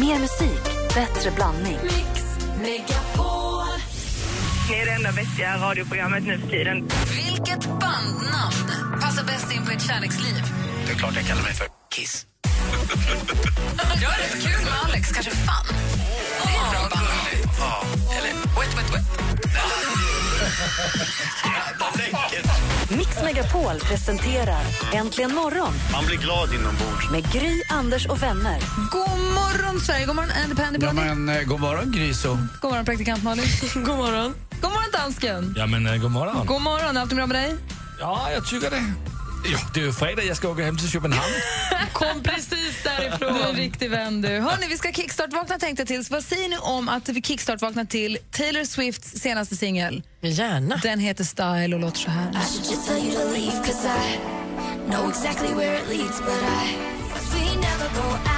[0.00, 0.62] Mer musik,
[0.94, 1.78] bättre blandning.
[2.62, 2.84] Ni
[4.74, 6.88] är det enda vettiga radioprogrammet nu för tiden.
[7.14, 10.34] Vilket bandnamn passar bäst in på ett kärleksliv?
[10.86, 12.26] Det är klart jag kallar mig för Kiss.
[14.02, 15.66] Jag är rätt kul med Alex, kanske Fan.
[16.42, 17.56] Det är ett bra bandnamn.
[17.58, 17.82] Ja,
[18.18, 19.95] eller Wet Wet Wet.
[22.88, 24.60] Mix Megapol presenterar
[24.92, 27.10] Äntligen morgon Man blir glad inombords.
[27.10, 28.58] med Gry, Anders och vänner.
[28.90, 30.06] God morgon, Sverige.
[30.06, 32.38] God morgon, Andy Pandy Ja, men, eh, god morgon, Gryso.
[32.60, 33.44] God morgon, praktikant Malin.
[33.74, 34.34] God morgon.
[34.60, 35.54] God morgon, dansken.
[35.56, 36.46] Ja, men uh, god morgon.
[36.46, 36.96] God morgon.
[36.96, 37.56] Allt är bra med dig?
[38.00, 38.82] Ja, jag tycker det.
[39.44, 41.32] Ja, det är ju fredag, jag ska åka hem till Köpenhamn.
[41.92, 43.34] Kom precis därifrån.
[43.34, 44.28] Du är en riktig vän du.
[44.28, 46.04] Hörrni, vi ska kickstart-vakna tänkte jag till.
[46.04, 50.02] Så vad säger ni om att vi kickstart-vaknar till Taylor Swifts senaste singel?
[50.20, 50.76] Gärna.
[50.76, 52.30] Den heter Style och låter så här.
[58.16, 58.35] I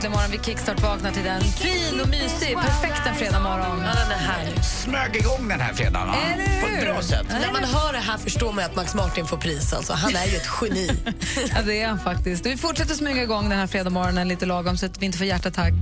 [0.00, 0.30] egentligen imorgon.
[0.30, 1.40] Vi kickstart-vaknar till den.
[1.42, 2.54] Fin och mysig.
[2.56, 3.80] Perfekt en fredag morgon.
[3.84, 4.64] Ja, den är härlig.
[4.64, 6.08] Smög igång den här fredagen.
[6.08, 6.14] va?
[6.34, 7.26] Eller På ett bra sätt.
[7.28, 9.72] När man hör det här förstår man att Max Martin får pris.
[9.72, 9.92] Alltså.
[9.92, 10.90] Han är ju ett geni.
[11.54, 12.46] Ja, det är han faktiskt.
[12.46, 15.26] Vi fortsätter smyga igång den här fredag morgonen lite lagom så att vi inte får
[15.26, 15.72] hjärtattack.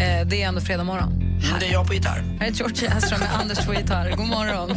[0.00, 1.12] Eh, det är ändå fredag morgon.
[1.12, 2.36] Mm, Det är jag på gitarr.
[2.40, 4.10] Här är George Astra med Anders på gitarr.
[4.16, 4.70] God morgon.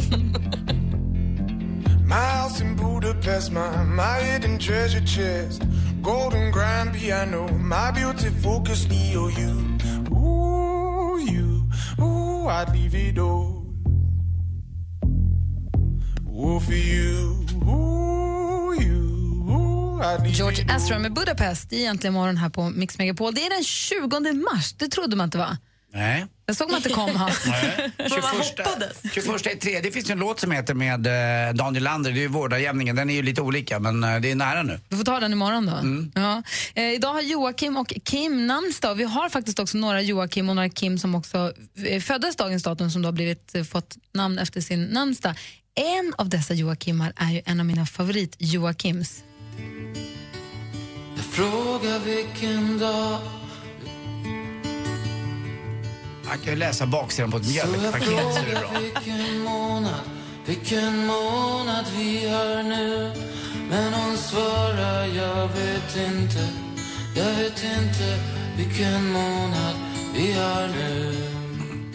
[6.04, 9.78] Golden grand piano, my beauty focus, Neo, you.
[10.12, 11.64] Ooh, you.
[11.98, 13.64] Ooh, I'd leave it all.
[16.28, 17.46] Ooh, for you.
[17.66, 19.46] Ooh, you.
[19.48, 20.66] Ooh, I'd leave George.
[20.68, 23.34] Astra med Budapest i Äntligen morgon här på Mix Megapol.
[23.34, 24.72] Det är den 20 mars.
[24.72, 25.58] Det trodde man inte va?
[25.94, 26.26] Nej.
[26.46, 27.30] Jag såg man inte komma.
[27.96, 29.02] 21, hoppades.
[29.12, 32.20] 21 i tredje finns ju en låt som heter med eh, Daniel Lander, det är
[32.20, 32.96] ju vårdarjämningen.
[32.96, 34.80] Den är ju lite olika men eh, det är nära nu.
[34.88, 36.20] Du får ta den imorgon då.
[36.20, 36.42] Ja.
[36.74, 38.94] Eh, idag har Joakim och Kim namnsdag.
[38.94, 41.52] Vi har faktiskt också några Joakim och några Kim som också
[41.86, 45.34] eh, föddes dagens datum som då har blivit, eh, fått namn efter sin namnsdag.
[45.74, 49.22] En av dessa Joakimar är ju en av mina favorit-Joakims.
[51.32, 53.18] Fråga vilken dag
[56.26, 58.70] Man kan ju läsa baksidan på ett mjölkpaket så är det bra.
[58.80, 60.00] vilken månad,
[60.46, 63.10] vilken månad vi har nu
[63.70, 66.48] Men hon svarar, jag vet inte,
[67.16, 68.18] jag vet inte
[68.56, 69.74] vilken månad
[70.14, 71.33] vi har nu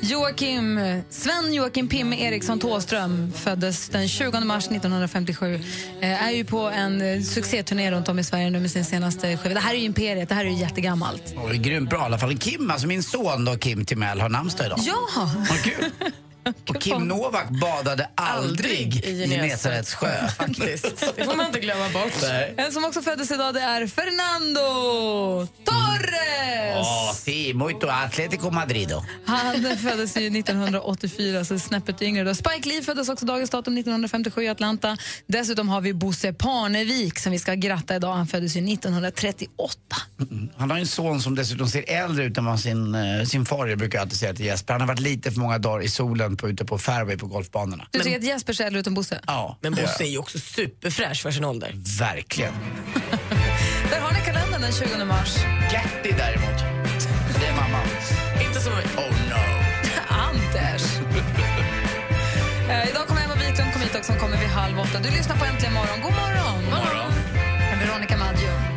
[0.10, 5.60] Joakim, Sven Joakim Pimme Eriksson Tåström föddes den 20 mars 1957.
[6.02, 9.38] Eh, är ju på en eh, succéturné runt om i Sverige nu med sin senaste
[9.38, 9.54] skiva.
[9.54, 11.36] Det här är ju Imperiet, det här är ju jättegammalt.
[11.38, 12.38] Och det är grymt bra i alla fall.
[12.38, 14.80] Kim, alltså min son då, Kim Timell, har namnsdag idag.
[14.82, 15.30] Ja!
[15.50, 15.92] Vad kul.
[16.68, 20.28] Och Kim Novak badade aldrig i Genesarets sjö.
[20.38, 21.14] Faktiskt.
[21.16, 22.14] Det får man inte glömma bort.
[22.58, 26.78] En som också föddes idag det är Fernando Torres!
[26.78, 28.94] Åh, sí, muito Atletico Madrid.
[29.26, 32.24] Han föddes ju 1984, så snäppet yngre.
[32.24, 32.36] Då.
[32.36, 34.98] Spike Lee föddes också dagens datum 1957 i Atlanta.
[35.28, 38.14] Dessutom har vi Bosse Parnevik som vi ska gratta idag.
[38.14, 39.80] Han föddes ju 1938.
[40.58, 43.68] Han har en son som dessutom ser äldre ut än vad sin, eh, sin far
[43.68, 44.74] är, brukar jag alltid säga till Jesper.
[44.74, 47.88] Han har varit lite för många dagar i solen på, ute på fairway på golfbanorna.
[47.92, 49.22] Du tycker att Jesper ser äldre ut än Bosse?
[49.28, 51.74] Ja, Men Bosse är ju också superfräsch för sin ålder.
[52.00, 52.54] Verkligen.
[53.92, 55.36] Där har ni kalendern den 20 mars.
[55.72, 56.60] Gertie däremot,
[57.40, 57.82] det är mamma.
[58.48, 59.44] Inte som Oh no.
[60.28, 60.84] Anders.
[62.70, 65.00] eh, idag kommer Emma Wiklund kom hit också, hon kommer vid halv åtta.
[65.04, 66.02] Du lyssnar på Äntligen morgon.
[66.02, 66.64] God morgon!
[66.64, 67.12] God morgon.
[67.80, 68.69] Veronica Maggio.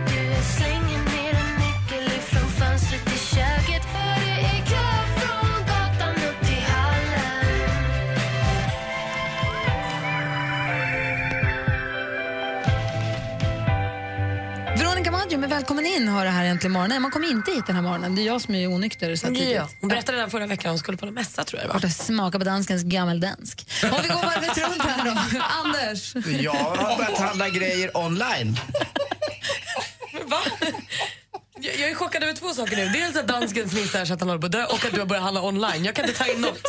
[15.33, 16.89] Maggio, men välkommen in har det här äntligen morgon.
[16.89, 18.15] Nej, man kommer inte hit den här morgonen.
[18.15, 19.17] Det är jag som är onykter.
[19.17, 19.51] Så tidigt.
[19.51, 21.87] Ja, hon berättade redan förra veckan att hon skulle på en mässa tror jag det
[21.87, 21.89] var.
[21.89, 23.67] Smaka på danskens gammeldansk.
[23.83, 25.39] Om vi går varvet runt här då.
[25.65, 26.15] Anders.
[26.41, 28.57] Jag har börjat handla grejer online.
[30.25, 30.39] Va?
[31.61, 32.89] Jag jag är chockad över två saker nu.
[32.89, 35.07] Dels att dansken fnissar så att han håller på att dö och att du har
[35.07, 35.85] börjat handla online.
[35.85, 36.63] Jag kan inte ta in något.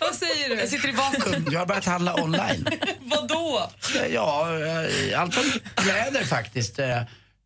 [0.00, 0.66] Vad säger Jag du?
[0.68, 1.46] sitter i vakuum.
[1.52, 2.66] Jag har börjat handla online.
[3.00, 3.70] Vadå?
[4.10, 5.44] Ja, eh, allt från
[5.74, 6.78] kläder faktiskt.
[6.78, 7.02] eh,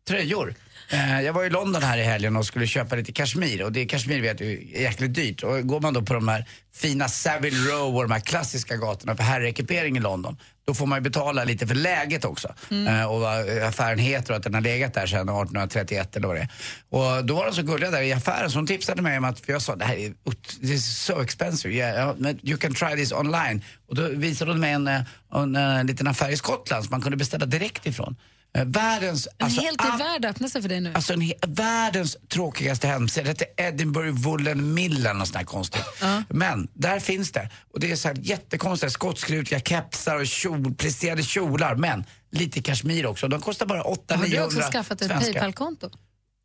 [0.07, 0.55] tröjor.
[0.89, 3.85] Eh, jag var i London här i helgen och skulle köpa lite kashmir och det
[3.85, 5.43] kashmir vet du är jäkligt dyrt.
[5.43, 9.15] Och går man då på de här fina Savile Row och de här klassiska gatorna
[9.15, 12.53] för herrekipering i London då får man ju betala lite för läget också.
[12.87, 16.35] Eh, och vad affären heter och att den har legat där sedan 1831 eller vad
[16.37, 16.49] det är.
[16.89, 19.39] Och då var de så gulliga där i affären så de tipsade mig om att,
[19.39, 20.13] för jag sa det här är
[20.59, 23.61] det är so expensive, yeah, you can try this online.
[23.87, 25.01] Och då visade de mig en, eh,
[25.33, 28.15] en, eh, liten affär i Skottland som man kunde beställa direkt ifrån.
[28.55, 30.91] Eh, Världens, En alltså, helt all- värld öppnar sig för dig nu.
[30.95, 33.23] Alltså en, världens tråkigaste hemsida.
[33.23, 35.81] Det heter Edinburgh Woolen Mill eller något sånt här konstigt.
[36.29, 37.49] Men där finns det.
[37.73, 41.75] Och det är så här jättekonstiga skottskrutiga kepsar och kjol, plisserade kjolar.
[41.75, 43.27] Men lite kashmir också.
[43.27, 45.09] De kostar bara 800 Har du 900 också skaffat ett.
[45.11, 45.89] Paypal-konto?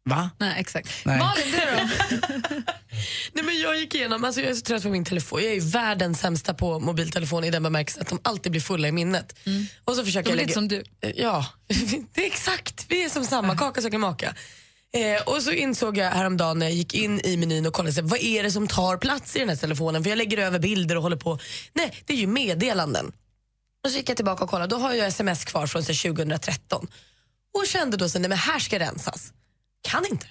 [0.05, 0.31] Va?
[0.38, 0.88] Nej, exakt.
[1.05, 1.19] Nej.
[1.19, 2.17] Malin, du då?
[3.32, 5.43] Nej, men jag gick igenom, alltså jag är så trött på min telefon.
[5.43, 8.88] Jag är ju världens sämsta på mobiltelefon i den bemärkelsen att de alltid blir fulla
[8.88, 9.38] i minnet.
[9.85, 10.82] Och så försöker De är jag lite lägga...
[10.82, 11.12] som du.
[11.23, 11.47] Ja,
[12.14, 12.87] det är exakt.
[12.88, 14.35] Vi är som samma, kaka söker maka.
[14.93, 18.20] Eh, och så insåg jag häromdagen när jag gick in i menyn och kollade vad
[18.20, 20.03] är det som tar plats i den här telefonen.
[20.03, 21.38] För jag lägger över bilder och håller på.
[21.73, 23.12] Nej, det är ju meddelanden.
[23.85, 26.12] Och så gick jag tillbaka och kollade, då har jag sms kvar från så här,
[26.14, 26.87] 2013.
[27.58, 29.32] Och kände då så nej men här ska rensas.
[29.82, 30.27] Kan inte.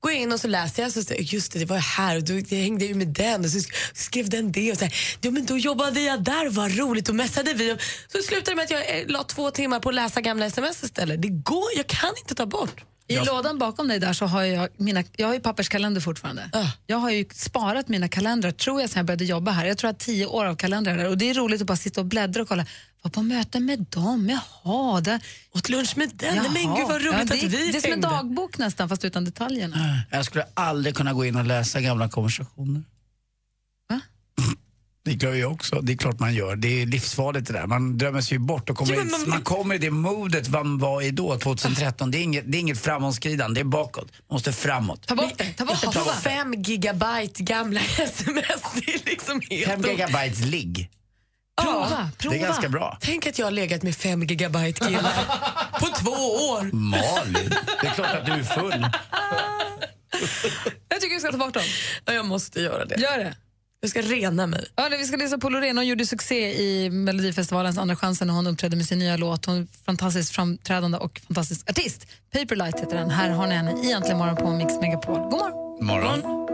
[0.00, 2.34] Går jag in och så läser jag, så just det, det var här och då
[2.34, 5.30] jag hängde ju med den och så sk- skrev den det och så här, ja,
[5.30, 7.72] men då jobbade jag där, vad roligt, och messade vi.
[7.72, 7.78] Och
[8.12, 10.82] Så slutade det med att jag eh, la två timmar på att läsa gamla sms
[10.84, 11.22] istället.
[11.22, 12.84] Det går, jag kan inte ta bort.
[13.08, 16.50] I lådan bakom dig där så har jag mina, jag har ju papperskalender fortfarande.
[16.52, 16.66] Ah.
[16.86, 19.66] Jag har ju sparat mina kalendrar, tror jag, sen jag började jobba här.
[19.66, 21.76] Jag tror jag har tio år av kalendrar där och det är roligt att bara
[21.76, 22.66] sitta och bläddra och kolla.
[23.06, 24.28] Var på möte med dem,
[24.64, 25.00] jaha.
[25.00, 25.20] Det,
[25.54, 26.76] Åt lunch med den, Nej, men jaha.
[26.78, 29.24] gud vad roligt Ja, det, att vi Det är som en dagbok nästan, fast utan
[29.24, 30.00] detaljerna.
[30.10, 32.82] Jag skulle aldrig kunna gå in och läsa gamla konversationer.
[33.88, 34.00] Va?
[35.04, 35.80] Det gör jag också.
[35.80, 36.56] Det är klart man gör.
[36.56, 37.66] Det är livsfarligt det där.
[37.66, 40.78] Man drömmer sig ju bort och kommer Ja, man- man kommer i det modet man
[40.78, 42.10] var i då, 2013.
[42.10, 44.12] Det är inget, det är inget framåtskridande, det är bakåt.
[44.12, 45.06] Man måste framåt.
[45.06, 46.10] Ta bort det, ta bort det, prova.
[46.12, 48.62] har fem gigabyte gamla sms.
[48.74, 49.66] Det är liksom helt...
[49.70, 50.90] 5 gigabytes ligg.
[51.62, 52.34] Prova, prova.
[52.36, 52.98] Det är ganska bra.
[53.00, 55.12] Tänk att jag har legat med fem gigabyte killar
[55.80, 56.10] på två
[56.50, 56.70] år.
[56.72, 57.50] Malin,
[57.80, 58.86] det är klart att du är full.
[60.88, 61.62] Jag tycker vi ska ta bort dem.
[62.04, 62.94] Ja, jag måste göra det.
[63.00, 63.36] Gör det.
[63.80, 64.66] Jag ska rena mig.
[64.76, 65.76] Ja, nej, vi ska lyssna på Loreen.
[65.76, 69.46] Hon gjorde succé i Melodifestivalens Andra chansen när hon uppträdde med sin nya låt.
[69.46, 72.06] Hon är fantastiskt framträdande och fantastisk artist.
[72.32, 73.10] Paperlight heter den.
[73.10, 75.18] Här har ni henne i Äntligen morgon på Mix Megapol.
[75.18, 75.86] God morgon.
[75.86, 76.45] Morgon.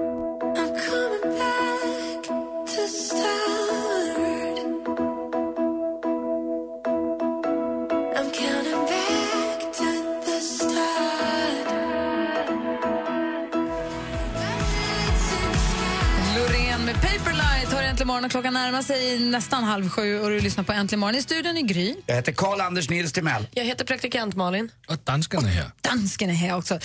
[18.12, 21.14] Morgon och klockan närmar sig nästan halv sju och du lyssnar på Äntligen morgon.
[21.14, 21.94] I studion i Gry.
[22.06, 23.46] Jag heter Karl-Anders Nils Timell.
[23.54, 24.70] Jag heter praktikant Malin.
[24.88, 25.70] Och danskarna här.
[25.80, 26.74] Dansken är här också.
[26.74, 26.80] Eh,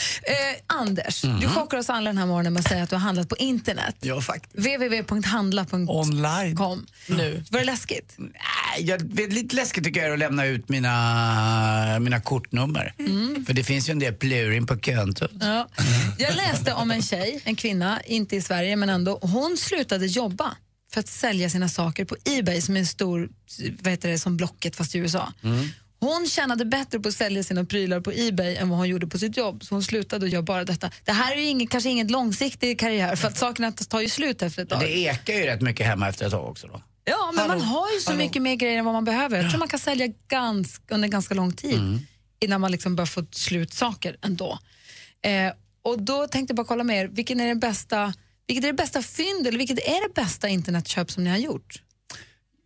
[0.68, 3.30] Anders, du chockar oss alla den här morgonen med att säga att du har handlat
[3.30, 3.96] på internet.
[4.00, 4.56] Ja, faktiskt.
[4.56, 5.90] www.handla.com.
[5.90, 6.88] Online.
[7.08, 7.44] Nu.
[7.52, 8.16] Var det läskigt?
[8.18, 8.32] Nej,
[8.80, 12.94] jag, det är lite läskigt tycker jag att lämna ut mina, mina kortnummer.
[13.46, 15.32] För det finns ju en del plurin på kontot.
[15.40, 15.68] Ja.
[16.18, 19.20] Jag läste om en tjej, en kvinna, inte i Sverige men ändå.
[19.22, 20.56] Hon slutade jobba
[20.98, 23.30] för att sälja sina saker på Ebay som är en stor,
[23.82, 25.34] vad heter det, som Blocket fast i USA.
[26.00, 29.18] Hon tjänade bättre på att sälja sina prylar på Ebay än vad hon gjorde på
[29.20, 29.64] sitt jobb.
[29.64, 30.92] Så hon slutade och gör bara detta.
[31.04, 34.42] Det här är ju ingen, kanske ingen långsiktig karriär för att sakerna tar ju slut
[34.42, 34.80] efter ett tag.
[34.80, 36.82] Det ekar ju rätt mycket hemma efter ett tag också då.
[37.06, 39.42] Ja, men man har ju så mycket mer grejer än vad man behöver.
[39.42, 41.80] Jag tror man kan sälja ganska, under ganska lång tid
[42.40, 44.60] innan man liksom börjar få slut saker ändå.
[45.22, 48.14] Eh, och då tänkte jag bara kolla med er, vilken är den bästa,
[48.48, 51.82] vilket är det bästa fynd eller vilket är det bästa internetköp som ni har gjort?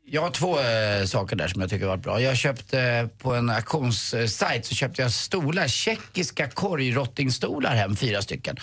[0.05, 2.21] Jag har två eh, saker där som jag tycker har varit bra.
[2.21, 8.57] Jag köpte eh, på en auktionssajt så köpte jag stolar, tjeckiska korgrottingstolar hem, fyra stycken.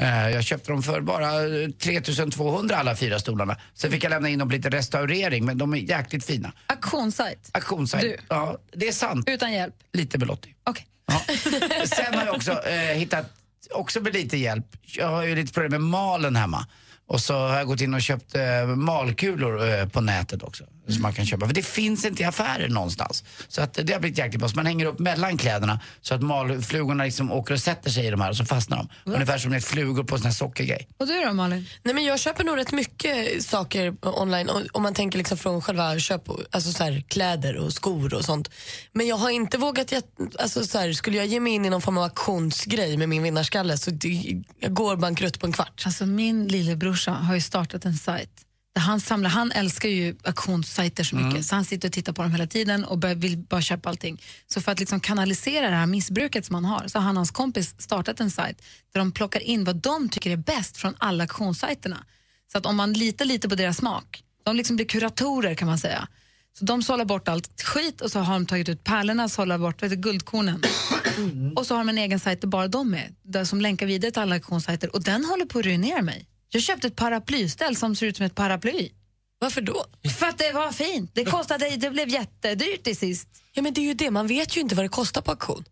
[0.00, 3.56] Eh, jag köpte dem för bara eh, 3200 alla fyra stolarna.
[3.74, 6.52] Sen fick jag lämna in dem på lite restaurering men de är jäkligt fina.
[6.66, 8.20] Auktionssajt, Auktionssajt.
[8.28, 9.28] Ja, det är sant.
[9.28, 9.74] utan hjälp.
[9.92, 10.54] Lite belotti.
[10.64, 10.86] Okej.
[11.06, 11.20] Ja.
[11.86, 12.60] Sen har jag också
[12.94, 13.26] hittat,
[13.70, 16.66] också med lite hjälp, jag har ju lite problem med malen hemma.
[17.06, 20.64] Och så har jag gått in och köpt eh, malkulor eh, på nätet också.
[20.88, 21.46] Som man kan köpa.
[21.46, 23.24] För det finns inte i affärer någonstans.
[23.48, 24.48] Så att, det har blivit jäkligt bra.
[24.48, 28.10] Så man hänger upp mellan kläderna så att malflugorna liksom åker och sätter sig i
[28.10, 29.12] de här och så fastnar de.
[29.12, 30.88] Ungefär som ett flugor på en sån här sockergrej.
[30.98, 31.66] Och du då Malin?
[31.82, 35.98] Nej, men jag köper nog rätt mycket saker online om man tänker liksom från själva
[35.98, 38.50] köp, alltså så här, kläder och skor och sånt.
[38.92, 40.02] Men jag har inte vågat, jag,
[40.38, 43.22] alltså så här, skulle jag ge mig in i någon form av auktionsgrej med min
[43.22, 45.82] vinnarskalle så det, jag går bankrutt på en kvart.
[45.86, 48.30] Alltså min lillebrorsa har ju startat en sajt
[48.80, 52.32] han, samlar, han älskar ju auktionssajter så mycket så han sitter och tittar på dem
[52.32, 54.22] hela tiden och bör- vill bara köpa allting.
[54.46, 57.18] Så för att liksom kanalisera det här missbruket som han har så har han och
[57.18, 58.62] hans kompis startat en sajt
[58.92, 62.04] där de plockar in vad de tycker är bäst från alla auktionssajterna.
[62.52, 65.78] Så att om man litar lite på deras smak, de liksom blir kuratorer kan man
[65.78, 66.08] säga.
[66.58, 69.82] Så de sållar bort allt skit och så har de tagit ut pärlorna, sållar bort
[69.82, 70.62] vet du, guldkornen.
[71.56, 74.10] Och så har de en egen sajt där bara de är, där som länkar vidare
[74.12, 76.26] till alla auktionssajter och den håller på att ruinera mig.
[76.54, 78.90] Jag köpte ett paraplyställ som ser ut som ett paraply.
[79.38, 79.84] Varför då?
[80.18, 81.10] För att det var fint.
[81.14, 83.28] Det kostade, det blev jättedyrt till sist.
[83.52, 85.64] Ja, men det är ju det, man vet ju inte vad det kostar på auktion.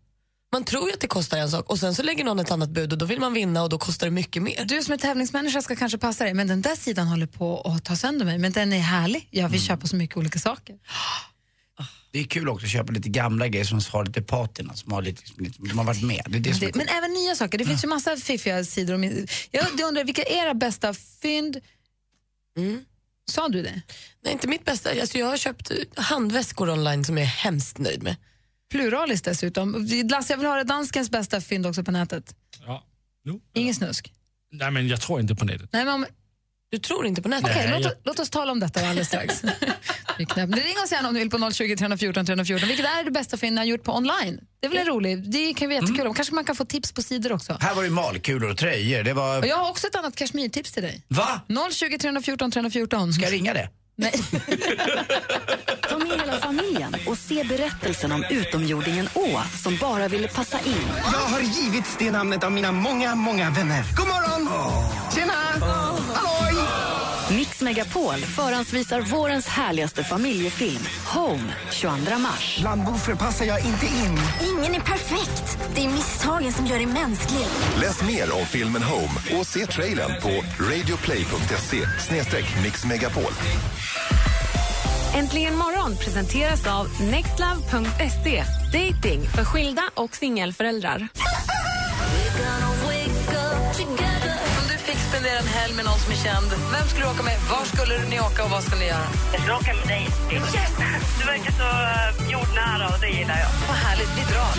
[0.51, 2.69] Man tror ju att det kostar en sak och sen så lägger någon ett annat
[2.69, 4.65] bud och då vill man vinna och då kostar det mycket mer.
[4.65, 7.83] Du som är tävlingsmänniska ska kanske passa dig, men den där sidan håller på att
[7.83, 8.37] ta sönder mig.
[8.37, 9.27] Men den är härlig.
[9.31, 10.75] Jag vill köpa så mycket olika saker.
[12.13, 15.01] Det är kul också att köpa lite gamla grejer som har lite patina, som har,
[15.01, 15.21] lite,
[15.69, 16.21] som har varit med.
[16.29, 17.57] Det är det som är Det, men även nya saker.
[17.57, 18.93] Det finns ju massa fiffiga sidor.
[18.95, 21.57] om- Jag undrar, vilka är era bästa fynd?
[23.31, 23.81] Sa du det?
[24.23, 24.89] Nej, inte mitt bästa.
[25.01, 28.15] Alltså, jag har köpt eh, handväskor online som jag är hemskt nöjd med.
[28.71, 29.87] Pluralis dessutom.
[30.11, 32.35] Lasse, jag vill höra danskens bästa fynd också på nätet.
[32.65, 32.83] Ja.
[33.23, 33.39] Nu?
[33.53, 34.13] Ingen snusk.
[34.51, 35.69] Nej, men jag tror inte på nätet.
[35.73, 36.05] Nej, men om,
[36.73, 37.49] Du tror inte på nätet?
[37.51, 39.41] Okej, Nej, låt, låt oss tala om detta alldeles strax.
[40.17, 40.55] Det är knäppt.
[40.55, 42.67] Ring oss gärna om du vill på 020 314 314.
[42.67, 44.39] Vilket är det bästa fynd ni har gjort på online?
[44.59, 45.31] Det är väl roligt?
[45.31, 46.13] Det kan vi jättekul om.
[46.13, 47.57] Kanske man kan få tips på sidor också.
[47.59, 49.03] Här var det malkulor och tröjor.
[49.03, 49.39] Det var...
[49.39, 51.01] Och jag har också ett annat kashmirtips till dig.
[51.07, 51.41] Va?
[51.71, 53.13] 020 314 314.
[53.13, 53.69] Ska jag ringa det?
[53.95, 54.11] Nej.
[55.89, 60.87] Ta med hela familjen och se berättelsen om utomjordingen Å som bara ville passa in.
[61.05, 63.83] Jag har givits det namnet av mina många, många vänner.
[63.97, 64.49] God morgon!
[65.15, 65.33] Tjena!
[65.33, 65.82] Halloj!
[67.63, 70.81] Megapol förhandsvisar vårens härligaste familjefilm
[71.13, 72.57] Home 22 mars.
[72.61, 72.83] Bland
[73.19, 74.17] passar jag inte in.
[74.49, 75.57] Ingen är perfekt.
[75.75, 77.45] Det är misstagen som gör dig mänsklig.
[77.81, 80.29] Läs mer om filmen Home och se trailern på
[80.63, 81.87] radioplay.se
[82.63, 83.33] mixmegapol.
[85.15, 88.43] Äntligen morgon presenteras av nextlove.se.
[88.73, 91.07] Dating för skilda och singelföräldrar.
[95.23, 97.37] Spendera en helg med någon som är känd, vem skulle du åka med?
[97.51, 99.07] Var skulle ni åka och vad skulle ni göra?
[99.33, 100.03] Jag ska åka med dig.
[101.19, 103.51] Du verkar så uh, jordnära och det gillar jag.
[103.69, 104.53] Vad härligt, vi drar.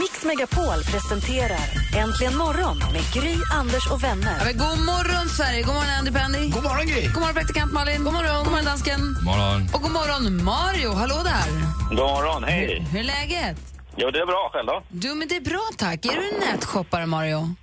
[0.00, 4.36] Mix Megapol presenterar Äntligen morgon med Gry, Anders och vänner.
[4.38, 5.62] Ja, men god morgon, Sverige!
[5.62, 6.48] God morgon, Andy Penny.
[6.48, 7.02] God morgon Gry!
[7.06, 8.04] God morgon, praktikant Malin.
[8.04, 9.00] God morgon, god morgon dansken.
[9.30, 9.68] Morgon.
[9.74, 10.90] Och god morgon, Mario.
[10.92, 11.48] Hallå där.
[11.88, 12.86] God morgon, hej.
[12.92, 13.58] Hur är läget?
[13.96, 14.82] Jo, det är bra själv då.
[14.88, 16.04] Du, men det är bra tack.
[16.04, 17.54] Är du en nätshoppare, Mario?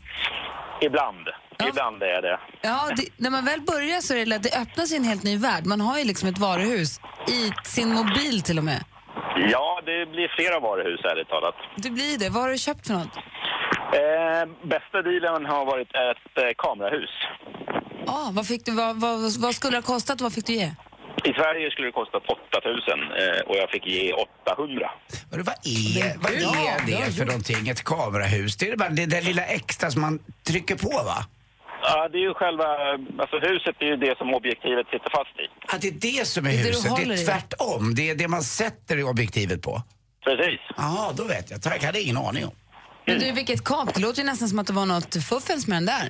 [0.86, 1.28] Ibland.
[1.58, 1.68] Ja.
[1.70, 2.40] Ibland är det.
[2.62, 5.24] Ja, det, när man väl börjar så är det, lätt- det öppnas ju en helt
[5.24, 5.66] ny värld.
[5.66, 7.00] Man har ju liksom ett varuhus
[7.38, 8.84] i sin mobil till och med.
[9.52, 11.56] Ja, det blir flera varuhus ärligt talat.
[11.78, 12.30] Det blir det.
[12.30, 13.16] Vad har du köpt för något?
[14.02, 17.10] Eh, bästa dealen har varit ett eh, kamerahus.
[18.08, 20.54] Ah, vad, fick du, vad, vad, vad skulle det ha kostat och vad fick du
[20.54, 20.72] ge?
[21.26, 24.92] I Sverige skulle det kosta 8000 eh, och jag fick ge 800.
[25.32, 27.70] Vad vad är, vad är det för någonting?
[27.70, 28.58] Ett kamerahus?
[28.58, 31.26] Det är bara det där lilla extra som man trycker på va?
[31.86, 32.64] Ja, det är ju själva...
[33.22, 35.46] Alltså huset är ju det som objektivet sitter fast i.
[35.76, 36.84] Att det är det som är Det är det du huset.
[36.84, 37.26] Det håller är i.
[37.26, 37.96] tvärtom.
[37.96, 39.82] Det är det man sätter objektivet på.
[40.24, 40.60] Precis.
[40.78, 41.62] Ja, då vet jag.
[41.62, 42.52] Tack, jag hade ingen aning om.
[43.08, 43.94] Men du, vilket kap.
[43.94, 46.10] Det låter ju nästan som att det var något fuffens med den där.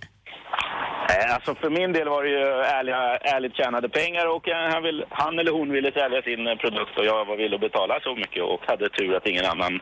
[1.13, 2.46] Eh, Alltså för min del var det ju
[2.77, 6.55] ärliga, ärligt tjänade pengar och eh, han, vill, han eller hon ville sälja sin eh,
[6.55, 9.79] produkt och jag var villig att betala så mycket och hade tur att ingen annan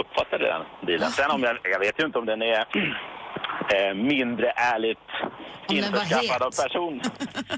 [0.00, 1.10] uppfattade den dealen.
[1.10, 2.58] Sen om den, jag vet ju inte om den är
[3.74, 5.08] eh, mindre ärligt
[5.68, 7.00] införskaffad av person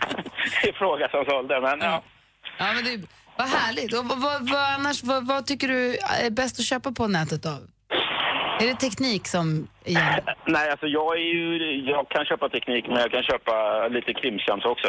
[0.68, 1.60] i fråga som sålde.
[1.60, 2.02] Men ja.
[2.58, 3.06] Ja, men det,
[3.36, 3.92] vad härligt.
[3.98, 7.42] Och vad, vad, vad, annars, vad, vad tycker du är bäst att köpa på nätet
[7.42, 7.58] då?
[8.60, 9.68] Är det teknik som?
[10.54, 11.46] Nej, alltså jag är ju,
[11.90, 13.54] jag kan köpa teknik men jag kan köpa
[13.88, 14.88] lite krimskrams också.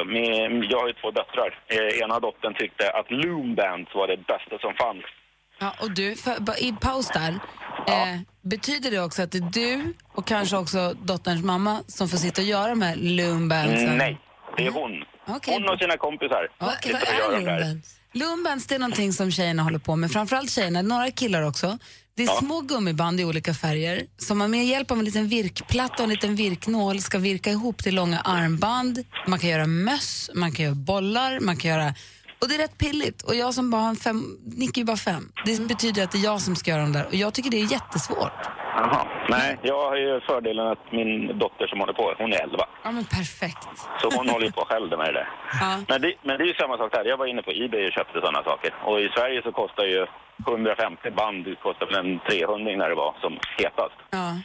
[0.71, 1.49] Jag har ju två döttrar.
[1.67, 5.05] Eh, Ena dottern tyckte att Loombands var det bästa som fanns.
[5.59, 7.31] Ja, och du, för, i paus där.
[7.87, 12.17] Eh, betyder det också att det är du och kanske också dotterns mamma som får
[12.17, 13.97] sitta och göra de här loombandsen?
[13.97, 14.17] Nej,
[14.57, 15.03] det är hon.
[15.27, 15.53] Okej.
[15.53, 16.47] Hon och sina kompisar.
[16.59, 17.97] Okej, sitter vad är loombands?
[18.13, 21.77] Loombands det är någonting som tjejerna håller på med, framförallt tjejerna, några killar också.
[22.15, 25.93] Det är små gummiband i olika färger som man med hjälp av en liten virkplatta
[25.93, 29.03] och en liten virknål ska virka ihop till långa armband.
[29.27, 31.93] Man kan göra möss, man kan göra bollar, man kan göra...
[32.41, 33.21] Och det är rätt pilligt.
[33.21, 35.31] Och jag som bara har en fem, Nick är ju bara fem.
[35.45, 37.05] Det betyder att det är jag som ska göra dem där.
[37.07, 38.60] Och jag tycker det är jättesvårt.
[38.75, 39.07] Jaha.
[39.29, 42.65] Nej, jag har ju fördelen att min dotter som håller på, hon är 11.
[42.83, 43.67] Ja men perfekt.
[44.01, 45.29] Så hon håller ju på själv med det där.
[45.61, 45.77] Ja.
[45.87, 47.05] Men, det, men det är ju samma sak där.
[47.05, 48.73] Jag var inne på Ebay och köpte sådana saker.
[48.85, 50.05] Och i Sverige så kostar ju
[50.47, 53.99] 150 band, det kostar väl en 300 när det var som hetast.
[54.09, 54.35] Ja.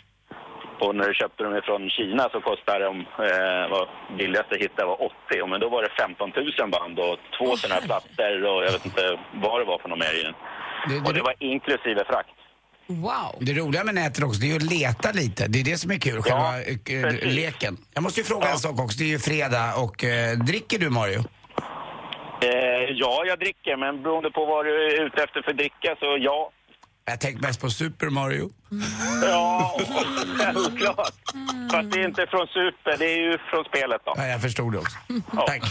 [0.80, 5.02] Och när du köpte dem från Kina så kostade de, eh, vad billigaste hittade var
[5.02, 5.42] 80.
[5.42, 8.72] Och Men då var det 15 000 band och två sådana här plattor och jag
[8.72, 10.34] vet inte vad det var för något mer i den.
[11.06, 12.35] Och det var inklusive frakt.
[12.86, 13.36] Wow.
[13.40, 15.46] Det roliga med nätet också, det är ju att leta lite.
[15.48, 17.34] Det är det som är kul, själva eh, precis.
[17.34, 17.76] leken.
[17.94, 20.90] Jag måste ju fråga en sak också, det är ju fredag och eh, dricker du
[20.90, 21.18] Mario?
[22.42, 26.18] Eh, ja, jag dricker, men beroende på vad du är ute efter för dricka så
[26.20, 26.50] ja.
[27.08, 28.50] Jag tänkte mest på Super Mario.
[29.22, 29.78] Ja,
[30.38, 31.12] självklart.
[31.72, 34.12] Fast det är inte från Super, det är ju från spelet då.
[34.16, 34.96] Ja, jag förstod det också.
[35.46, 35.62] Tack.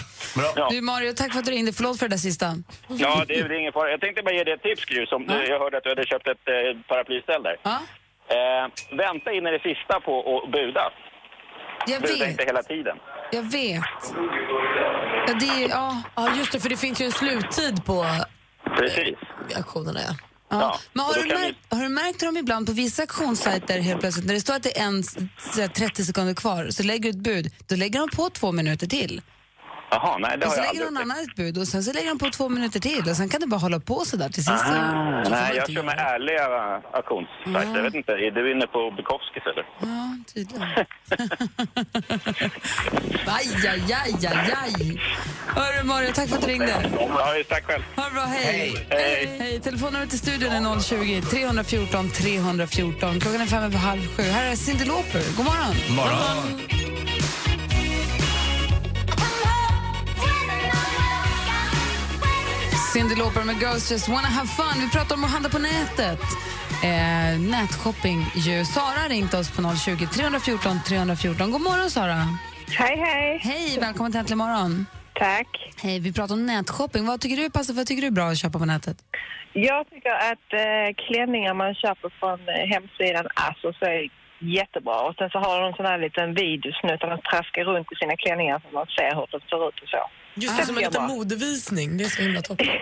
[0.56, 0.68] Ja.
[0.72, 1.74] Du Mario, tack för att du ringde.
[1.74, 2.46] Förlåt för det där sista.
[2.88, 3.92] Ja, det är ingen fara.
[3.92, 5.06] Jag tänkte bara ge dig ett tips, Gry.
[5.06, 7.58] Som du, jag hörde att du hade köpt ett eh, paraplyställ där.
[7.65, 8.65] Eh,
[8.98, 10.13] vänta in i det sista på
[10.44, 10.92] att buda.
[11.88, 12.30] Jag Buda vet.
[12.32, 12.98] inte hela tiden.
[13.32, 13.84] Jag vet.
[15.27, 16.01] Ja, det är, ja.
[16.15, 18.06] ja, just det, för det finns ju en sluttid på
[18.77, 19.18] Precis.
[19.56, 20.00] auktionerna.
[20.08, 20.15] Ja.
[20.59, 20.79] Ja.
[20.93, 24.25] Men har du, märkt, har du märkt hur de ibland på vissa auktionssajter helt plötsligt,
[24.25, 27.09] när det står att det är en, så här, 30 sekunder kvar, så lägger du
[27.09, 29.21] ett bud, då lägger de på två minuter till.
[29.89, 31.84] Jaha, nej det och har så jag lägger aldrig någon annan ett bud och sen
[31.84, 34.18] så lägger de på två minuter till och sen kan det bara hålla på så
[34.18, 34.65] där till sist.
[34.65, 36.46] Ah, så nej, jag kör med ärliga
[36.94, 37.75] auktionssajter.
[37.75, 39.65] Jag vet inte, är du inne på Bukowskis eller?
[39.80, 40.68] Ja, tydligen.
[43.38, 45.01] aj, aj, aj, aj, aj.
[45.48, 46.92] Hörru Mario, tack för att du ringde.
[47.00, 47.84] Ja, tack själv.
[47.96, 48.88] Ha det bra, hej.
[48.89, 49.38] Hej.
[49.39, 49.60] hej.
[49.60, 53.20] Telefonnumret till studion är 020 314 314.
[53.20, 54.24] Klockan är fem över halv sju.
[54.24, 55.38] Här är Cyndi Lauper.
[55.38, 55.75] God morgon.
[55.96, 56.62] Morgon.
[62.96, 64.75] Cyndi Lauper med Girls Just Wanna Have Fun.
[64.84, 66.24] Vi pratar om att handla på nätet.
[66.90, 68.66] Eh, nätshopping ju.
[68.75, 71.52] Sara har ringt oss på 020 314 314.
[71.52, 72.18] God morgon, Sara.
[72.82, 73.40] Hej, hej.
[73.50, 74.74] Hej, välkommen till Äntligen morgon.
[75.14, 75.50] Tack.
[75.84, 77.06] Hej, vi pratar om nätshopping.
[77.12, 77.74] Vad tycker du passar?
[77.74, 78.98] Vad tycker du är bra att köpa på nätet?
[79.54, 84.02] Jag tycker att eh, klänningar man köper från eh, hemsidan ASOS är
[84.58, 84.98] jättebra.
[85.08, 87.96] Och sen så har de en sån här liten videosnutt där de traskar runt i
[88.02, 90.04] sina klänningar så man ser hur de ser ut och så.
[90.36, 91.98] Just det, som en liten modevisning.
[91.98, 92.68] Det är så himla toppen.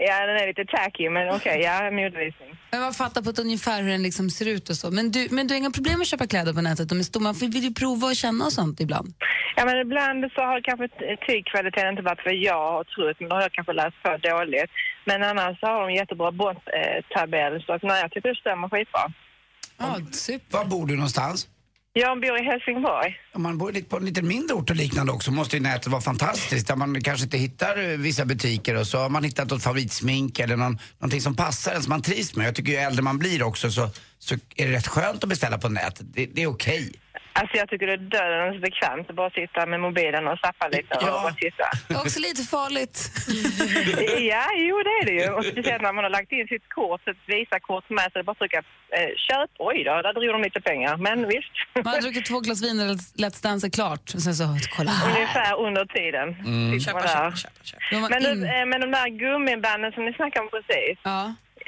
[0.00, 2.58] Ja, den är lite tacky, men okej, ja, modevisning.
[2.70, 4.90] Men man fattar på ett ungefär hur den liksom ser ut och så.
[4.90, 6.88] Men du, men du har inga problem med att köpa kläder på nätet?
[6.88, 7.22] De är stora.
[7.22, 9.14] Man vill ju prova och känna och sånt ibland.
[9.56, 10.88] Ja, men ibland så har kanske
[11.28, 14.70] tygkvaliteten inte varit vad jag har trott, men då har jag kanske läst på dåligt.
[15.04, 19.12] Men annars så har de jättebra botttabell, så att nej, jag tycker det stämmer skitbra.
[19.78, 20.58] Ja, super.
[20.58, 21.48] Var bor du någonstans?
[22.00, 23.16] Jag bor i Helsingborg.
[23.34, 26.00] Om man bor på en lite mindre ort och liknande också måste ju nätet vara
[26.00, 26.68] fantastiskt.
[26.68, 30.38] Där man kanske inte hittar eh, vissa butiker och så har man hittat något favoritsmink
[30.38, 32.46] eller någon, någonting som passar en som man trivs med.
[32.46, 33.88] Jag tycker ju äldre man blir också så,
[34.18, 36.06] så är det rätt skönt att beställa på nätet.
[36.14, 36.92] Det, det är okej.
[37.40, 40.94] Alltså jag tycker det är dödens bekvämt att bara sitta med mobilen och zappa lite
[40.94, 41.64] och bara titta.
[41.88, 42.96] Det är också lite farligt.
[44.32, 45.28] Ja, jo det är det ju.
[45.36, 48.58] Och speciellt när man har lagt in sitt kort, ett Visakort med, är bara trycka
[48.98, 49.50] eh, köp.
[49.58, 50.96] Oj då, där drog de lite pengar.
[50.96, 51.54] Men visst.
[51.84, 52.86] Man har druckit två glas vin och
[53.22, 54.06] Let's Dance är klart.
[54.14, 54.44] Och sen så,
[54.76, 55.08] kolla här.
[55.16, 56.28] Ungefär under tiden.
[56.46, 56.80] Mm.
[56.80, 57.30] Köpa, där.
[57.42, 58.08] köpa, köpa.
[58.14, 60.96] Men, in- de, eh, men de där gummibanden som ni snackade om precis.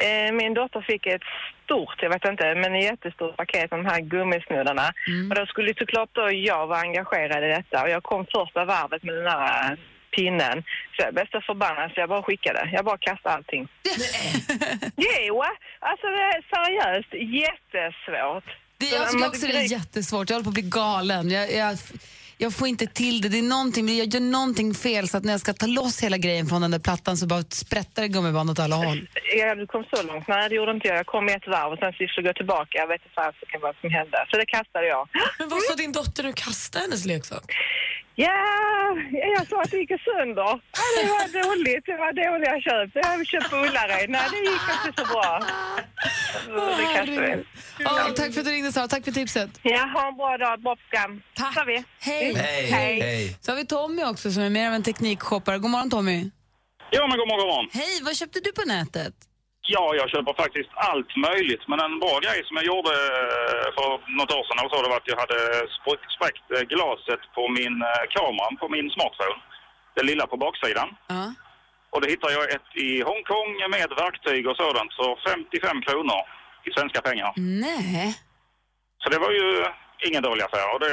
[0.07, 1.23] Eh, Min dotter fick ett
[1.71, 4.87] stort, jag vet inte, men ett jättestort paket med de här gummisnuddarna.
[5.31, 7.83] Och då skulle såklart då jag vara engagerad i detta.
[7.83, 9.79] Och jag kom första varvet med den här eh,
[10.17, 10.57] pinnen.
[10.93, 12.71] Så jag blev så förbannad så jag bara skickade.
[12.73, 13.63] Jag bara kastade allting.
[15.27, 15.43] jo,
[15.91, 17.13] alltså det är seriöst
[17.45, 18.49] jättesvårt.
[18.79, 20.31] Det, jag tycker också det är jättesvårt.
[20.31, 21.31] Jag håller på att bli galen.
[21.31, 21.79] Jag, jag,
[22.43, 23.29] jag får inte till det.
[23.29, 26.19] det är någonting, jag gör någonting fel så att när jag ska ta loss hela
[26.19, 29.09] grejen från den där plattan så bara sprättar det gummiband åt alla håll.
[29.37, 30.29] Ja, du kom så långt.
[30.29, 30.97] Nej, det gjorde inte jag.
[30.97, 32.79] Jag kom i ett varv och sen så skulle jag gå tillbaka.
[32.79, 34.27] Jag vet inte kan vad som hände.
[34.31, 35.09] Så det kastade jag.
[35.39, 36.33] Men vad sa din dotter nu?
[36.33, 37.45] Kasta hennes leksak?
[38.27, 38.97] Ja,
[39.37, 40.51] jag sa att det gick sönder.
[40.79, 41.85] Ja, det var dåligt.
[41.87, 42.91] Det var dåliga köp.
[42.95, 44.11] Jag hade köpt på Ullared.
[44.11, 45.41] Nej, det gick inte så bra.
[46.45, 47.45] Så det vi.
[47.79, 48.89] Ja, tack för att du ringde Sara.
[48.89, 49.51] Tack för tipset.
[49.63, 50.63] Ja, ha en bra dag.
[50.63, 51.23] Bra program.
[51.35, 51.69] Tack.
[51.69, 51.85] vi.
[52.01, 52.35] Hej.
[52.71, 53.37] Hej.
[53.41, 55.59] Så har vi Tommy också som är mer av en teknikshoppare.
[55.59, 56.31] God morgon Tommy.
[56.91, 57.69] Ja, men god morgon, god morgon.
[57.73, 59.15] Hej, vad köpte du på nätet?
[59.75, 61.65] Ja, jag köper faktiskt allt möjligt.
[61.71, 65.01] Men en bra grej som jag gjorde eh, för något år sedan så, det var
[65.03, 65.39] att jag hade
[65.77, 69.39] spr- spräckt eh, glaset på min eh, kamera på min smartphone.
[69.95, 70.89] Det lilla på baksidan.
[71.15, 71.25] Ja.
[71.93, 76.21] Och då hittade jag ett i Hongkong med verktyg och sådant för 55 kronor
[76.67, 77.31] i svenska pengar.
[77.67, 78.07] Nej.
[79.03, 79.47] Så det var ju
[80.09, 80.67] ingen dålig affär.
[80.75, 80.93] Och det,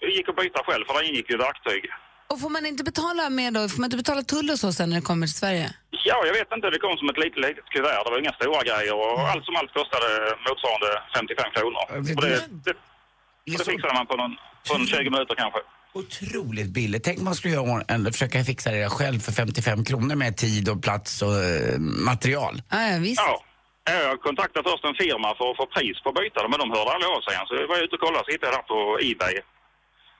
[0.00, 1.82] det gick att byta själv för det ingick ju verktyg.
[2.30, 3.68] Och får man inte betala mer då?
[3.68, 5.68] Får man inte betala tull och så sen när det kommer till Sverige?
[6.10, 6.66] Ja, jag vet inte.
[6.70, 8.02] Det kom som ett litet, litet kuvert.
[8.04, 10.08] Det var inga stora grejer och allt som allt kostade
[10.48, 11.82] motsvarande 55 kronor.
[12.16, 14.36] Och det, det, och det fixade man på, någon,
[14.68, 15.60] på en 20 minuter kanske.
[16.02, 17.04] Otroligt billigt.
[17.04, 20.36] Tänk om man skulle göra, eller försöka fixa det där själv för 55 kronor med
[20.36, 21.78] tid och plats och eh,
[22.10, 22.62] material.
[22.70, 23.22] Ja, ja visst.
[23.26, 23.42] Ja.
[23.86, 26.70] Ja, Jag kontaktade först en firma för att få pris på byta dem, men de
[26.70, 27.46] hörde aldrig av sig än.
[27.46, 29.34] Så jag var ute och kollade, så hittade jag där på Ebay.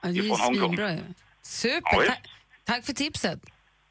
[0.02, 0.90] Ja, det är ju svinbra.
[1.42, 2.12] Super, Ja.
[2.12, 2.28] Ta-
[2.72, 3.40] tack för tipset.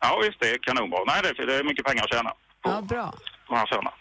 [0.05, 0.99] Ja visst, det är kanonbra.
[1.07, 2.31] Nej, det är, det är mycket pengar att tjäna
[2.63, 3.13] Ja, bra.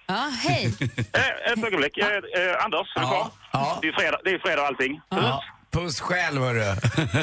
[0.06, 0.74] Ja, hej.
[1.12, 1.98] Eh, Ett ögonblick.
[1.98, 3.30] Eh, eh, Anders, är du kvar?
[3.52, 3.78] Ja.
[3.82, 5.00] Det är fredag, det är fredag allting.
[5.08, 5.44] Ja.
[5.70, 6.60] Puss själv hörru.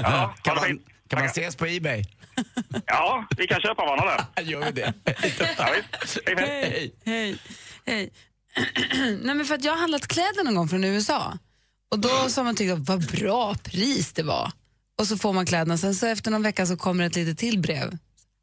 [0.04, 2.04] Ja, kan, det man, kan man ses på Ebay?
[2.86, 4.44] Ja, vi kan köpa varandra där.
[4.52, 4.94] Gör vi det?
[5.58, 6.20] Ja, visst.
[6.26, 6.94] Hej, hej.
[7.06, 7.38] Hej.
[7.86, 8.10] Hej.
[9.22, 11.38] Nej, men för att jag har handlat kläder någon gång från USA.
[11.92, 14.52] Och då så har man tyckt att vad bra pris det var.
[15.00, 15.78] Och så får man kläderna.
[15.78, 17.98] Sen så efter någon vecka så kommer ett litet till brev.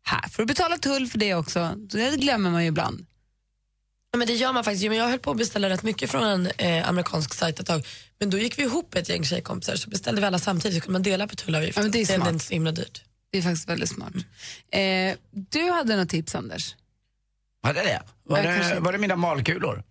[0.09, 1.75] Här får du betala tull för det också.
[1.91, 3.07] Så det glömmer man ju ibland.
[4.13, 4.85] Ja, men det gör man faktiskt.
[4.85, 7.87] Jag höll på att beställa rätt mycket från en eh, amerikansk sajt ett tag.
[8.19, 10.93] Men då gick vi ihop ett gäng tjejkompisar så beställde vi alla samtidigt så kunde
[10.93, 11.85] man dela på tullavgiften.
[11.85, 12.29] Ja, det är smart.
[12.33, 13.05] inte så himla dyrt.
[13.33, 14.13] Det är faktiskt väldigt smart.
[14.73, 16.75] Eh, du hade något tips, Anders.
[17.61, 18.03] Var det det?
[18.23, 19.83] Var, det, var det mina malkulor?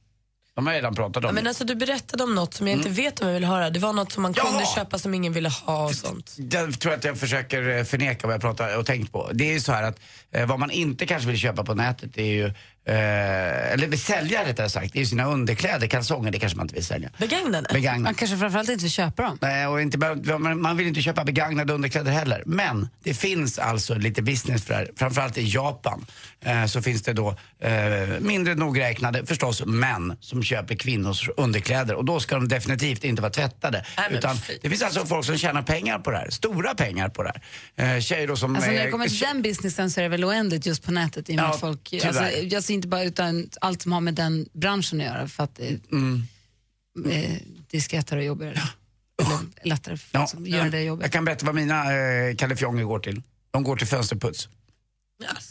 [0.55, 1.27] De har jag redan pratat om.
[1.27, 3.69] Ja, men alltså, du berättade om något som jag inte vet om jag vill höra.
[3.69, 4.43] Det var något som man Ja!
[4.43, 6.35] kunde köpa som ingen ville ha och sånt.
[6.51, 9.29] Jag tror att jag försöker eh, förneka vad jag pratar och tänkt på.
[9.33, 9.99] Det är ju så här att
[10.31, 12.53] eh, vad man inte kanske vill köpa på nätet är ju,
[12.85, 16.63] eh, eller vill sälja rättare sagt, det är ju sina underkläder, kalsonger, det kanske man
[16.65, 17.09] inte vill sälja.
[17.17, 17.67] Begagnade?
[17.73, 18.03] Begagnade.
[18.03, 19.37] Man kanske framförallt inte vill köpa dem.
[19.41, 22.43] Nej, och inte, bara- man- vill inte köpa begagnade underkläder heller.
[22.45, 24.89] Men det finns alltså lite business för det här.
[24.97, 26.05] Framförallt i Japan
[26.41, 27.71] eh, så finns det då eh,
[28.19, 31.95] mindre nogräknade förstås män som köper kvinnors underkläder.
[31.95, 33.85] Och då ska de definitivt inte vara tvättade.
[33.97, 36.29] Nej, Utan det finns alltså folk som tjänar pengar på det här.
[36.29, 37.31] Stora pengar på det
[37.75, 37.95] här.
[37.95, 38.55] Eh, tjejer då som...
[38.55, 41.29] Alltså, när det kommer till den businessen så är det väl oändligt just på nätet.
[41.29, 42.07] I och med Ja, att folk, tyvärr.
[42.07, 45.27] alltså, alltså inte bara utan allt som har med den branschen att göra.
[45.27, 46.23] För att det Mm.
[47.09, 47.37] eh,
[47.69, 48.61] disketare och jobbigare.
[49.21, 51.03] Eller lättare för folk som gör det jobbet.
[51.03, 53.21] Jag kan berätta vad mina eh, kalifjonger går till.
[53.51, 54.49] De går till fönsterputs.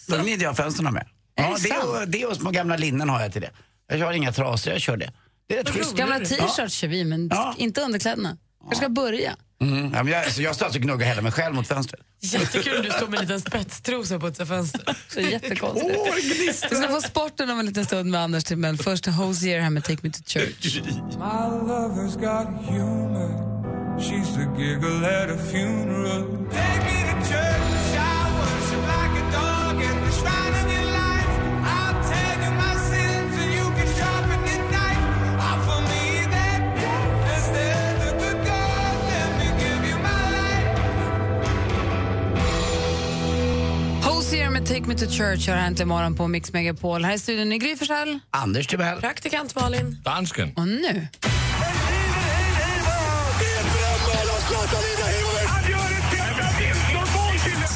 [0.09, 1.07] Då gnider jag fönstren med.
[1.35, 3.51] Ja, det det, och, det och små gamla linnen har jag till det.
[3.87, 5.13] Jag har inga trasor, jag kör det.
[5.47, 5.97] Det är rätt.
[5.97, 7.55] Gamla t-shirts kör vi, men Ja.
[7.59, 8.37] inte underkläderna.
[8.69, 9.37] Jag ska börja.
[9.69, 9.93] Mm.
[9.95, 12.01] Ja, men jag, så jag står alltså och gnuggar hela mig själv mot fönstret.
[12.21, 14.97] Jättekul, du står med en liten spetstrosa på ett fönster.
[15.09, 15.99] Så jättekonstigt.
[15.99, 16.15] Åh.
[16.15, 18.79] Vi ska få sporten om en liten stund med Anders Timell.
[18.79, 20.83] Först Hosier här med Take Me To Church.
[20.85, 23.55] My lover's got humor.
[23.99, 26.47] She's the giggle at a funeral.
[26.51, 27.04] Take me
[44.35, 47.05] Hosier med Take Me To Church har hänt imorgon på Mix Megapol.
[47.05, 48.19] Här i studion är Gry Forssell.
[48.31, 49.01] Anders Timell.
[49.01, 49.97] Praktikant Malin.
[50.05, 50.53] Dansken.
[50.57, 51.07] Och nu...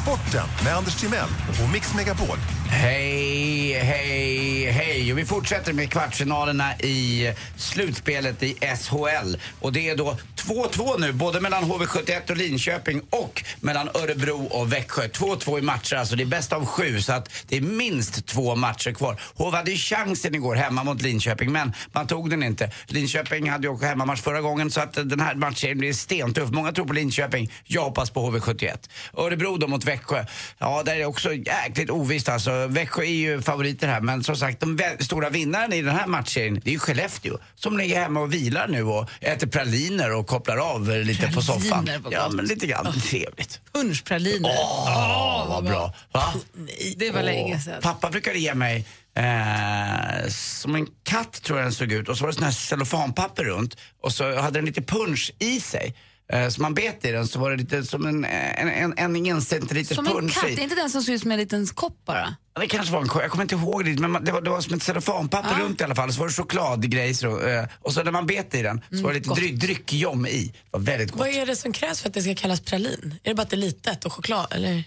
[0.03, 1.29] Sporten med Anders Timell
[1.63, 2.37] och Mix Megapol.
[2.71, 5.11] Hej, hej, hej.
[5.11, 9.35] Och vi fortsätter med kvartsfinalerna i slutspelet i SHL.
[9.59, 14.73] Och det är då 2-2 nu, både mellan HV71 och Linköping och mellan Örebro och
[14.73, 15.07] Växjö.
[15.07, 18.55] 2-2 i matcher, alltså det är bäst av sju, så att det är minst två
[18.55, 19.21] matcher kvar.
[19.35, 22.71] HV hade ju chansen igår hemma mot Linköping, men man tog den inte.
[22.87, 26.49] Linköping hade ju också hemmamatch förra gången, så att den här matchen blir stentuff.
[26.49, 28.89] Många tror på Linköping, jag hoppas på HV71.
[29.17, 30.25] Örebro då mot Växjö,
[30.57, 32.58] ja där är det också jäkligt ovisst alltså.
[32.67, 36.61] Växjö är ju favoriter här, men som sagt de stora vinnaren i den här matchen,
[36.63, 37.37] det är ju Skellefteå.
[37.55, 41.85] Som ligger hemma och vilar nu och äter praliner och kopplar av lite på soffan.
[41.85, 42.93] Praliner, vad Ja, men lite grann.
[43.01, 43.61] Trevligt.
[43.73, 44.49] Punschpraliner.
[44.49, 45.93] Åh, vad bra.
[46.11, 46.33] Va?
[46.95, 47.81] Det var länge sedan.
[47.81, 52.23] Pappa brukade ge mig eh, som en katt tror jag den såg ut och så
[52.23, 55.95] var det sån här cellofanpapper runt och så hade den lite punch i sig.
[56.33, 59.25] Eh, så man bet i den så var det lite som en, en, en, en
[59.25, 60.53] encentiliters Som en katt, i.
[60.53, 62.35] är inte den som ser ut som en liten kopp bara?
[62.59, 64.61] Det kanske var en ko- jag kommer inte ihåg det, men det var, det var
[64.61, 65.65] som ett cellofanpapper Ja.
[65.65, 66.13] runt i alla fall.
[66.13, 69.13] Så var det chokladgrejs då, eh, och så när man bet i den så var
[69.13, 70.45] det lite dryck, dryckjom i.
[70.47, 71.19] Det var väldigt gott.
[71.19, 73.15] Vad är det som krävs för att det ska kallas pralin?
[73.23, 74.47] Är det bara att det är litet och choklad?
[74.51, 74.83] Eller?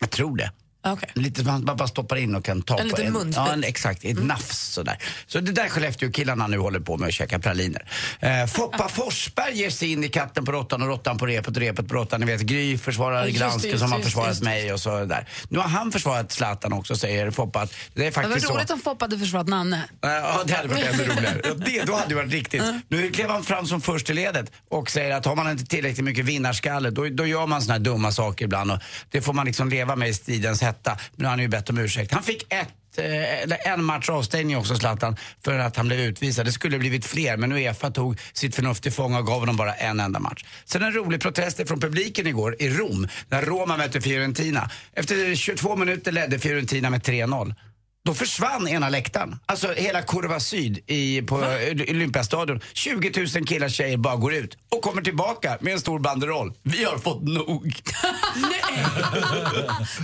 [0.00, 0.52] Jag tror det.
[0.82, 1.10] Okej.
[1.14, 3.12] Lite man man bara stoppar in och kan ta En på liten en.
[3.12, 3.36] munspet.
[3.46, 4.04] Ja, en, exakt.
[4.04, 4.98] Ett nafs sådär.
[5.26, 7.84] Så det där Skellefteå-killarna nu håller på med att käka praliner.
[8.20, 11.62] Eh, Foppa Forsberg ger sig in i katten på råttan och råttan på repet och
[11.62, 12.20] repet på råttan.
[12.20, 14.40] Ni vet Gry försvarar Ja, just det, Granske just som det, har det, försvarat just
[14.40, 14.44] det.
[14.44, 15.28] mig och så där.
[15.48, 17.60] Nu har han försvarat Zlatan också säger Foppa.
[17.60, 18.58] Att det är Det faktiskt var så.
[18.58, 19.82] roligt om Foppa hade försvarat Nanne.
[20.00, 21.40] Ja, det hade varit ännu roligare.
[21.56, 22.62] Det, då hade det varit riktigt.
[22.88, 26.04] Nu klev han fram som först i ledet och säger att har man inte tillräckligt
[26.04, 28.78] mycket vinnarskalle då, då gör man såna här dumma saker ibland och
[29.10, 30.90] det får man liksom leva med i stridens hetta.
[30.90, 32.12] Men nu har han ju bett om ursäkt.
[32.12, 36.46] Han fick ett eh, eller en match avstängning också Zlatan för att han blev utvisad.
[36.46, 39.74] Det skulle blivit fler men Uefa tog sitt förnuft till fånga och gav honom bara
[39.74, 40.44] en enda match.
[40.64, 44.70] Sen en rolig protest från publiken igår i Rom när Roma mötte Fiorentina.
[44.92, 47.54] Efter 22 minuter ledde Fiorentina med 3-0.
[48.04, 49.38] Då försvann ena läktaren.
[49.46, 51.36] Alltså hela Kurva Syd i, på
[51.88, 52.60] Olympiastadion.
[52.72, 56.52] 20 000 killar tjejer bara går ut och kommer tillbaka med en stor banderoll.
[56.62, 57.74] Vi har fått nog.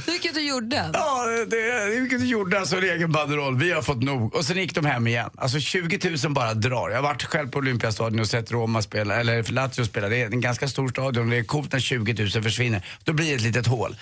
[0.07, 0.91] Vilket du gjorde.
[0.93, 3.59] Ja, det, vilket du gjorde alltså en egen banderoll.
[3.59, 4.35] Vi har fått nog.
[4.35, 5.31] Och sen gick de hem igen.
[5.37, 6.91] Alltså 20 000 bara drar.
[6.91, 10.09] Jag har varit själv på Olympiastadion och sett Roma spela, eller Lazio spela.
[10.09, 11.31] Det är en ganska stor stadion.
[11.31, 12.87] Det är coolt när 20 000 försvinner.
[13.05, 13.97] Då blir det ett litet hål.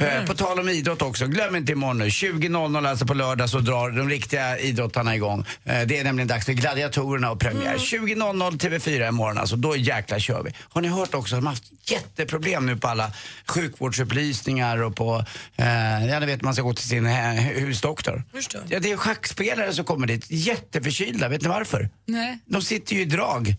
[0.00, 2.04] Eh, På tal om idrott också, glöm inte imorgon nu.
[2.08, 5.44] 20.00 alltså på lördag så drar de riktiga idrottarna igång.
[5.64, 7.76] Eh, Det är nämligen dags för Gladiatorerna och premiär.
[7.78, 10.50] 20.00 TV4 imorgon alltså, då jäkla kör vi.
[10.60, 13.12] Har ni hört också, de har haft jätteproblem nu på alla
[13.46, 15.24] sjukvårdsupplysningar och på,
[15.56, 18.22] eh, ja ni vet man ska gå till sin eh, husdoktor.
[18.68, 21.28] Ja, det är schackspelare som kommer dit, jätteförkylda.
[21.28, 21.90] Vet ni varför?
[22.06, 22.38] Nej.
[22.46, 23.54] De sitter ju i drag.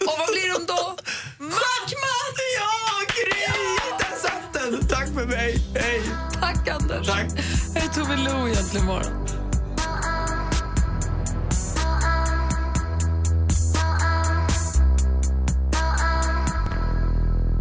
[0.00, 0.96] Och vad blir de då?
[1.38, 2.38] Schackmatt!
[2.58, 3.56] Ja, Gry!
[3.98, 4.88] Där satt den!
[4.88, 6.27] Tack för mig, hej!
[6.40, 7.06] Tack Anders.
[7.06, 7.30] Tack.
[7.74, 9.28] Här är Tove Lo egentligen imorgon.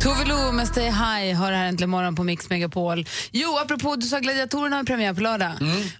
[0.07, 3.05] Tove Lo med Stay High har här äntligen morgon på Mix Megapol.
[3.31, 5.51] Jo, apropå du sa Gladiatorerna har premiär på lördag.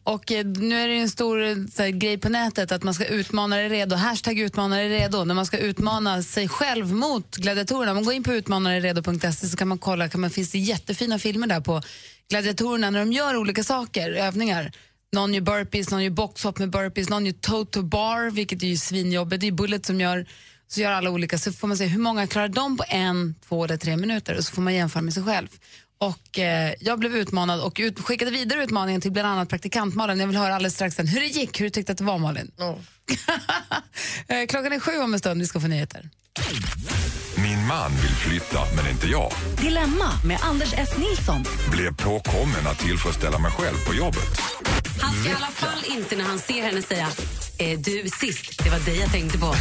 [0.03, 3.05] Och eh, nu är det en stor eh, här, grej på nätet att man ska
[3.05, 3.95] utmana dig redo.
[3.95, 5.23] Hashtag utmana dig redo.
[5.23, 7.93] När man ska utmana sig själv mot Gladiatorerna.
[7.93, 11.47] Man går in på utmanareredo.se så kan man kolla, kan man, finns det jättefina filmer
[11.47, 11.81] där på
[12.29, 14.71] Gladiatorerna när de gör olika saker, övningar.
[15.13, 18.77] Någon gör burpees, någon gör boxhopp med burpees, någon gör toe-to bar, vilket är ju
[18.77, 19.41] svinjobbigt.
[19.41, 20.25] Det är Bullet som gör
[20.67, 23.63] så gör alla olika, så får man se hur många klarar de på en, två
[23.65, 25.47] eller tre minuter och så får man jämföra med sig själv.
[25.99, 30.19] Och eh, jag blev utmanad och ut, skickade vidare utmaningen till bland annat praktikant Malin.
[30.19, 32.17] Jag vill höra alldeles strax sen hur det gick, hur du tyckte att det var
[32.17, 32.51] Malin.
[34.27, 36.09] Eh, Klockan är sju om en stund, vi ska få nyheter.
[37.67, 39.32] Min man vill flytta, men inte jag.
[39.62, 40.89] Dilemma med Anders S.
[40.97, 41.43] Nilsson.
[41.71, 44.41] Blev påkommen att tillfredsställa mig själv på jobbet.
[45.01, 47.08] Han ska i alla fall inte när han ser henne säga
[47.58, 49.53] eh, du sist, det var dig jag tänkte på.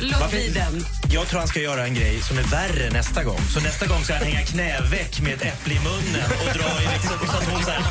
[0.00, 0.84] Låt bli den.
[1.10, 3.40] Jag tror han ska göra en grej som är värre nästa gång.
[3.54, 6.86] Så nästa gång ska han hänga knäveck med ett äpple i munnen och dra i
[6.94, 7.82] liksom, så att hon så här,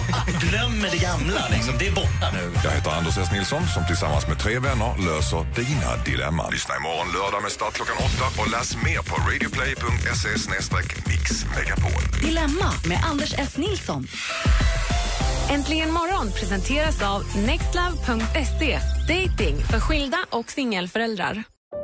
[0.49, 1.47] glömmer det gamla.
[1.51, 1.73] Liksom.
[1.79, 2.51] Det är borta nu.
[2.63, 3.29] Jag heter Anders S.
[3.31, 6.51] Nilsson som tillsammans med tre vänner löser dina dilemman.
[6.51, 10.29] Lyssna imorgon lördag med start klockan åtta och läs mer på radioplay.se
[11.09, 12.01] mixmegapol.
[12.21, 13.57] Dilemma med Anders S.
[13.57, 14.07] Nilsson.
[15.49, 18.79] Äntligen morgon presenteras av nextlove.se.
[19.07, 21.43] Dating för skilda och singelföräldrar.